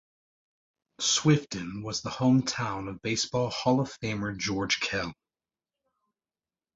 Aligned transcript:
Swifton 0.99 1.83
was 1.83 2.01
the 2.01 2.09
hometown 2.09 2.89
of 2.89 3.03
Baseball 3.03 3.51
Hall 3.51 3.79
of 3.79 3.99
Famer 3.99 4.35
George 4.35 4.79
Kell. 4.79 5.13